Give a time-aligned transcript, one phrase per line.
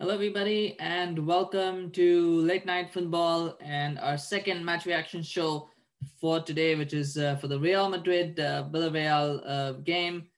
[0.00, 5.68] Hello, everybody, and welcome to Late Night Football and our second match reaction show
[6.18, 10.28] for today, which is uh, for the Real Madrid uh, Villarreal uh, game.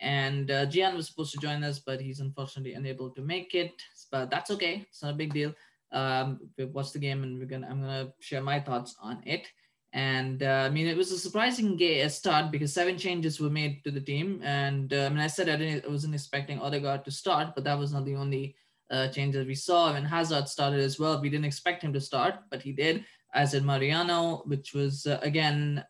[0.00, 3.80] And uh, Gian was supposed to join us, but he's unfortunately unable to make it.
[4.10, 5.54] But that's okay; it's not a big deal.
[5.92, 9.46] Um, we've watched the game, and we're gonna I'm gonna share my thoughts on it.
[9.92, 13.84] And uh, I mean, it was a surprising game start because seven changes were made
[13.84, 14.40] to the team.
[14.42, 17.62] And uh, I mean, I said I didn't, I wasn't expecting Odegaard to start, but
[17.62, 18.56] that was not the only
[18.92, 19.92] uh, changes we saw.
[19.92, 21.20] Mean, Hazard started as well.
[21.20, 25.18] We didn't expect him to start, but he did, as did Mariano, which was uh,
[25.22, 25.82] again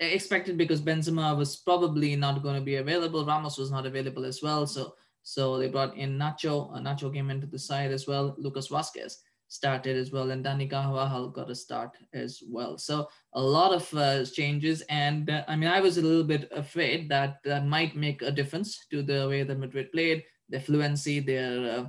[0.00, 3.24] expected because Benzema was probably not going to be available.
[3.24, 4.66] Ramos was not available as well.
[4.66, 6.74] So so they brought in Nacho.
[6.74, 8.34] Uh, Nacho came into the side as well.
[8.38, 9.16] Lucas Vazquez
[9.48, 12.76] started as well, and Dani Carvajal got a start as well.
[12.76, 16.50] So a lot of uh, changes, and uh, I mean, I was a little bit
[16.52, 21.20] afraid that that might make a difference to the way that Madrid played, their fluency,
[21.20, 21.88] their uh,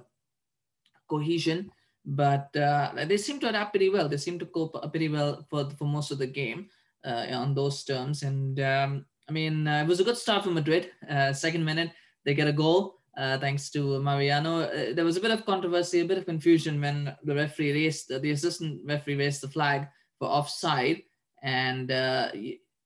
[1.07, 1.71] cohesion.
[2.05, 4.07] But uh, they seem to adapt pretty well.
[4.07, 6.69] They seem to cope pretty well for for most of the game
[7.03, 8.21] uh, on those terms.
[8.21, 10.91] And um, I mean, uh, it was a good start for Madrid.
[11.33, 11.91] second minute,
[12.23, 13.01] they get a goal.
[13.17, 14.67] Uh, thanks to Mariano.
[14.67, 18.11] Uh, there was a bit of controversy, a bit of confusion when the referee raised,
[18.11, 19.87] uh, the assistant referee raised the flag
[20.19, 21.01] for offside,
[21.41, 21.91] and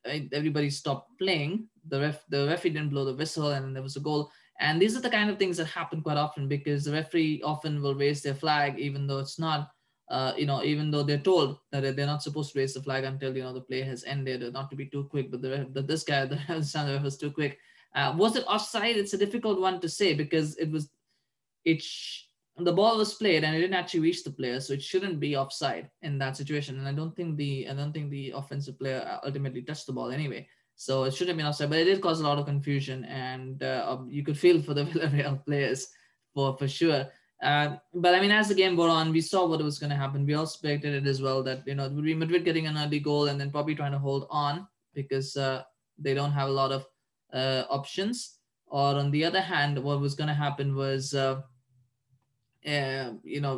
[0.06, 1.68] everybody stopped playing.
[1.88, 4.30] The ref, the referee didn't blow the whistle, and there was a goal.
[4.60, 7.82] And these are the kind of things that happen quite often because the referee often
[7.82, 9.70] will raise their flag even though it's not,
[10.10, 13.06] uh, you know, even though they're told that they're not supposed to raise the flag
[13.06, 15.32] until you know the play has ended, not to be too quick.
[15.32, 17.58] But the, the this guy, the ref was too quick.
[17.96, 18.98] Uh, was it offside?
[18.98, 20.90] It's a difficult one to say because it was,
[21.64, 22.26] it sh-
[22.58, 25.38] the ball was played and it didn't actually reach the player, so it shouldn't be
[25.38, 26.78] offside in that situation.
[26.78, 30.12] And I don't think the I don't think the offensive player ultimately touched the ball
[30.12, 30.48] anyway.
[30.80, 33.62] So it shouldn't have been offside, but it did cause a lot of confusion, and
[33.62, 35.90] uh, um, you could feel for the Villarreal players
[36.34, 37.06] for for sure.
[37.44, 39.98] Uh, but I mean, as the game wore on, we saw what was going to
[39.98, 40.26] happen.
[40.26, 42.78] We all expected it as well that you know it would be Madrid getting an
[42.78, 45.64] early goal and then probably trying to hold on because uh,
[45.98, 46.88] they don't have a lot of
[47.34, 48.38] uh, options.
[48.68, 51.42] Or on the other hand, what was going to happen was, uh,
[52.66, 53.58] uh, you know,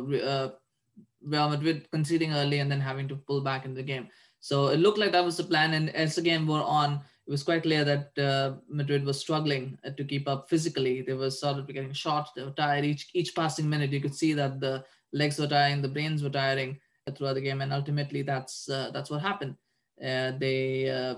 [1.22, 4.08] Real Madrid conceding early and then having to pull back in the game.
[4.42, 5.72] So it looked like that was the plan.
[5.74, 9.78] And as the game wore on, it was quite clear that uh, Madrid was struggling
[9.86, 11.00] uh, to keep up physically.
[11.00, 12.30] They were sort of getting shot.
[12.34, 12.84] They were tired.
[12.84, 16.30] Each each passing minute, you could see that the legs were tiring, the brains were
[16.30, 16.80] tiring
[17.16, 19.54] throughout the game, and ultimately, that's uh, that's what happened.
[20.02, 21.14] Uh, they uh,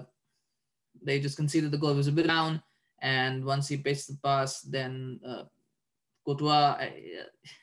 [1.03, 1.93] they just conceded the goal.
[1.93, 2.63] It was a bit down,
[3.01, 5.45] and once he paced the pass, then uh,
[6.27, 6.91] Courtois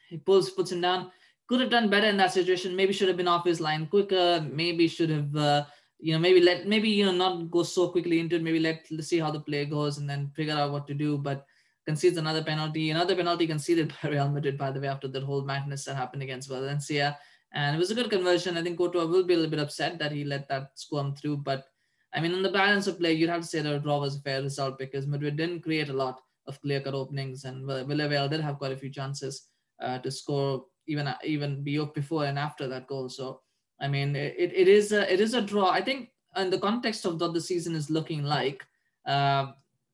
[0.09, 1.11] he pulls puts him down.
[1.51, 2.77] Could have done better in that situation.
[2.77, 4.47] Maybe should have been off his line quicker.
[4.49, 5.67] Maybe should have
[6.01, 8.85] you know maybe let maybe you know not go so quickly into it maybe let
[8.89, 11.45] let's see how the play goes and then figure out what to do but
[11.85, 15.43] concedes another penalty another penalty conceded by Real Madrid by the way after that whole
[15.43, 17.17] madness that happened against Valencia
[17.53, 19.99] and it was a good conversion I think Courtois will be a little bit upset
[19.99, 21.65] that he let that squirm through but
[22.13, 24.15] I mean on the balance of play you'd have to say that a draw was
[24.15, 28.41] a fair result because Madrid didn't create a lot of clear-cut openings and Villarreal did
[28.41, 33.09] have quite a few chances uh, to score even even before and after that goal
[33.09, 33.41] so
[33.81, 35.69] I mean, it, it is a it is a draw.
[35.69, 38.63] I think in the context of what the season is looking like,
[39.07, 39.47] uh,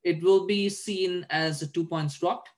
[0.04, 2.50] it will be seen as a two points dropped.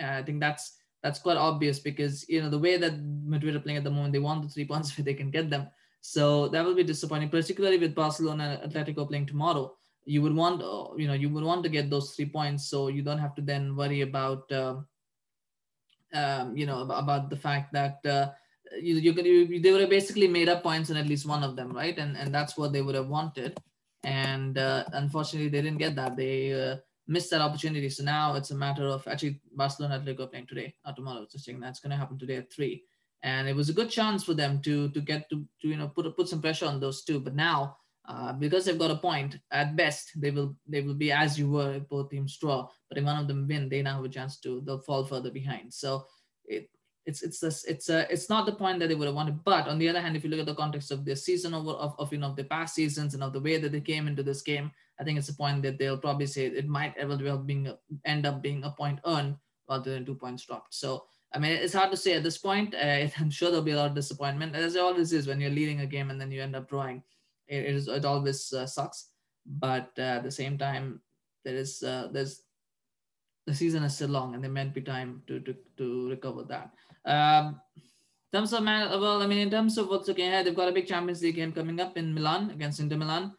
[0.00, 3.60] Uh, I think that's that's quite obvious because you know the way that Madrid are
[3.60, 5.66] playing at the moment, they want the three points if they can get them.
[6.00, 9.74] So that will be disappointing, particularly with Barcelona and Atletico playing tomorrow.
[10.04, 12.86] You would want, uh, you know, you would want to get those three points, so
[12.86, 14.76] you don't have to then worry about, uh,
[16.16, 18.30] um, you know, about the fact that uh,
[18.80, 21.56] you, you, you they would have basically made up points in at least one of
[21.56, 21.96] them, right?
[21.98, 23.58] And and that's what they would have wanted.
[24.04, 26.16] And uh, unfortunately, they didn't get that.
[26.16, 27.88] They uh, missed that opportunity.
[27.88, 31.26] So now it's a matter of actually Barcelona Atletico playing today, not tomorrow.
[31.28, 32.84] Saying that's going to happen today at three.
[33.22, 35.88] And it was a good chance for them to to get to, to you know
[35.88, 37.20] put put some pressure on those two.
[37.20, 37.76] But now
[38.08, 41.50] uh, because they've got a point, at best they will they will be as you
[41.50, 42.68] were if both teams draw.
[42.88, 45.30] But if one of them win, they now have a chance to they'll fall further
[45.30, 45.74] behind.
[45.74, 46.06] So
[46.44, 46.70] it,
[47.04, 49.42] it's it's it's a it's not the point that they would have wanted.
[49.44, 51.72] But on the other hand, if you look at the context of their season over
[51.72, 54.22] of, of you know the past seasons and of the way that they came into
[54.22, 54.70] this game,
[55.00, 57.72] I think it's a point that they'll probably say it might ever well being
[58.04, 59.36] end up being a point earned
[59.68, 60.74] rather than two points dropped.
[60.74, 62.74] So I mean, it's hard to say at this point.
[62.74, 65.50] Uh, I'm sure there'll be a lot of disappointment, as it always is when you're
[65.50, 67.02] leading a game and then you end up drawing.
[67.48, 69.10] It, it, is, it always uh, sucks,
[69.44, 71.00] but uh, at the same time,
[71.44, 72.42] there is uh, there's
[73.46, 76.70] the season is still long and there might be time to to, to recover that.
[77.04, 80.54] Um, in terms of man, well, I mean, in terms of what's looking ahead, they've
[80.54, 83.32] got a big Champions League game coming up in Milan against Inter Milan,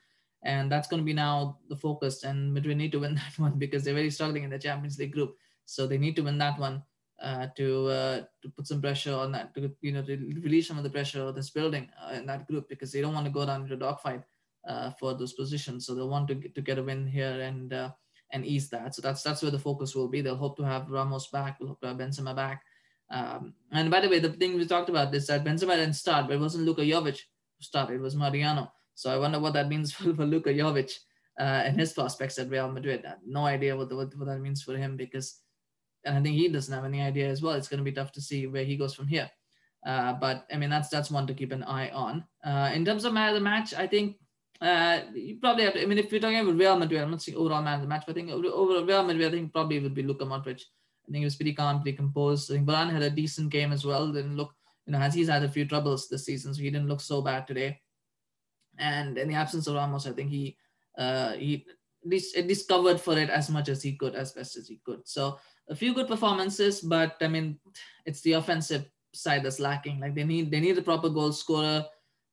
[0.44, 2.24] and that's going to be now the focus.
[2.24, 5.14] And Madrid need to win that one because they're very struggling in the Champions League
[5.14, 6.82] group, so they need to win that one
[7.22, 10.78] uh, to uh, to put some pressure on that, to you know, to release some
[10.78, 13.32] of the pressure of this building uh, in that group because they don't want to
[13.32, 14.22] go down into a dogfight
[14.68, 15.86] uh, for those positions.
[15.86, 17.90] So they want to get, to get a win here and uh,
[18.32, 18.94] and ease that.
[18.94, 20.22] So that's that's where the focus will be.
[20.22, 21.58] They'll hope to have Ramos back.
[21.58, 22.62] They'll hope to have Benzema back.
[23.10, 26.28] Um, and by the way, the thing we talked about is that Benzema didn't start,
[26.28, 27.20] but it wasn't Luka Jovic
[27.58, 27.96] who started.
[27.96, 28.72] It was Mariano.
[28.94, 30.92] So I wonder what that means for, for Luka Jovic
[31.38, 33.06] and his prospects at Real Madrid.
[33.26, 35.40] No idea what, the, what, what that means for him because,
[36.08, 37.54] and I think he doesn't have any idea as well.
[37.54, 39.30] It's going to be tough to see where he goes from here.
[39.86, 42.26] Uh, but I mean, that's that's one to keep an eye on.
[42.44, 44.18] Uh, in terms of man of the match, I think
[44.62, 47.22] uh, you probably have to, I mean, if you're talking about Real Madrid, I'm not
[47.22, 49.80] saying overall man of the match, but I think over Real Madrid, I think probably
[49.80, 50.62] would be Luka Modric.
[51.08, 52.52] I think he was pretty calm, pretty composed.
[52.52, 54.12] I think Varane had a decent game as well.
[54.12, 54.54] Didn't look,
[54.86, 57.22] you know, as he's had a few troubles this season, so he didn't look so
[57.22, 57.80] bad today.
[58.78, 60.58] And in the absence of Ramos, I think he
[60.98, 61.66] uh, he
[62.08, 64.68] at least, at least covered for it as much as he could, as best as
[64.68, 65.02] he could.
[65.06, 65.38] So
[65.70, 67.60] a few good performances, but I mean,
[68.06, 70.00] it's the offensive side that's lacking.
[70.00, 71.86] Like they need they need a proper goal scorer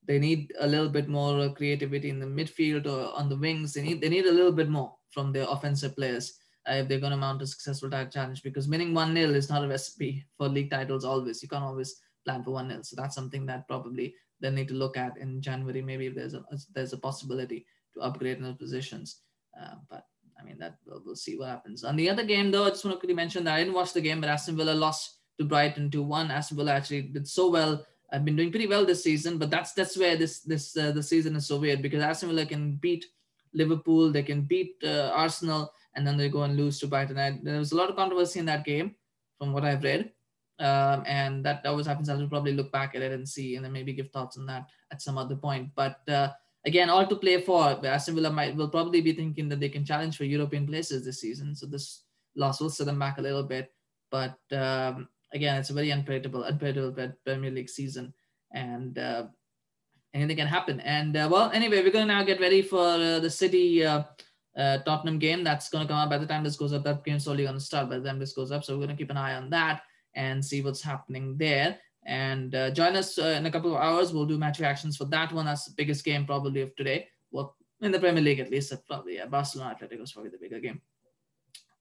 [0.07, 3.73] they need a little bit more creativity in the midfield or on the wings.
[3.73, 6.39] They need they need a little bit more from their offensive players
[6.69, 9.49] uh, if they're going to mount a successful title challenge because winning 1 0 is
[9.49, 11.43] not a recipe for league titles always.
[11.43, 12.83] You can't always plan for 1 0.
[12.83, 15.81] So that's something that probably they need to look at in January.
[15.81, 16.45] Maybe if there's a
[16.75, 19.21] there's a possibility to upgrade in those positions.
[19.59, 20.07] Uh, but
[20.39, 21.85] I mean, that we'll, we'll, see what happens.
[21.85, 23.93] On the other game, though, I just want to quickly mention that I didn't watch
[23.93, 26.31] the game, but Aston Villa lost to Brighton 2 1.
[26.31, 27.85] Aston Villa actually did so well
[28.15, 31.03] I've been doing pretty well this season, but that's that's where this this uh, the
[31.03, 33.05] season is so weird because Aston Villa can beat
[33.53, 37.19] Liverpool, they can beat uh, Arsenal, and then they go and lose to Brighton.
[37.19, 38.95] And there was a lot of controversy in that game,
[39.37, 40.13] from what I've read,
[40.61, 42.09] um, and that always happens.
[42.09, 44.47] I will probably look back at it and see, and then maybe give thoughts on
[44.47, 45.71] that at some other point.
[45.75, 46.31] But uh,
[46.67, 47.85] again, all to play for.
[47.85, 51.21] Aston Villa might will probably be thinking that they can challenge for European places this
[51.21, 52.05] season, so this
[52.37, 53.73] loss will set them back a little bit.
[54.11, 58.15] But um, again, it's a very unpredictable, unpredictable Premier League season,
[58.53, 59.27] and uh,
[60.15, 60.81] anything can happen.
[60.81, 64.05] And uh, well, anyway, we're going to now get ready for uh, the City uh,
[64.57, 65.45] uh, Tottenham game.
[65.45, 66.85] That's going to come up by the time this goes up.
[66.85, 68.65] That game's only going to start by the time this goes up.
[68.65, 69.83] So we're going to keep an eye on that
[70.15, 71.79] and see what's happening there.
[72.07, 74.13] And uh, join us in a couple of hours.
[74.13, 75.47] We'll do match reactions for that one.
[75.47, 77.09] That's the biggest game probably of today.
[77.31, 78.73] Well, in the Premier League at least.
[78.87, 80.81] Probably yeah, Barcelona Atletico is probably the bigger game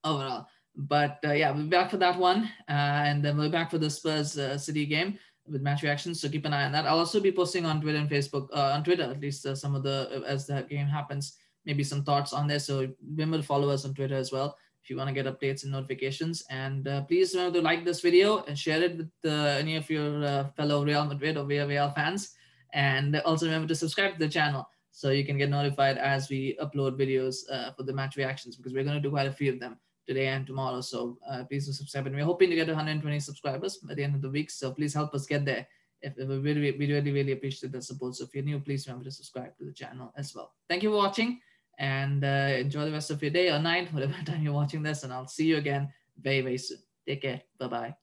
[0.04, 0.48] overall.
[0.76, 2.50] But uh, yeah, we'll be back for that one.
[2.68, 6.22] Uh, and then we'll be back for the Spurs uh, City game with match reactions.
[6.22, 6.86] So keep an eye on that.
[6.86, 9.76] I'll also be posting on Twitter and Facebook, uh, on Twitter at least, uh, some
[9.76, 12.60] of the, as the game happens, maybe some thoughts on there.
[12.60, 15.64] So remember to follow us on Twitter as well if you want to get updates
[15.64, 16.44] and notifications.
[16.50, 20.52] And uh, please remember to like this video and share it with any of your
[20.58, 22.32] fellow Real Madrid or Villarreal fans.
[22.74, 26.58] And also remember to subscribe to the channel so you can get notified as we
[26.62, 27.38] upload videos
[27.78, 30.28] for the match reactions because we're going to do quite a few of them today
[30.28, 30.82] and tomorrow.
[30.82, 32.08] So uh, please do subscribe.
[32.08, 34.52] And we're hoping to get 120 subscribers by the end of the week.
[34.52, 35.66] So please help us get there.
[36.02, 38.16] If, if we really, we really, really appreciate the support.
[38.16, 40.52] So if you're new, please remember to subscribe to the channel as well.
[40.68, 41.40] Thank you for watching
[41.80, 45.04] and uh, enjoy the rest of your day or night, whatever time you're watching this.
[45.04, 46.80] And I'll see you again very, very soon.
[47.06, 47.42] Take care.
[47.60, 48.03] Bye-bye.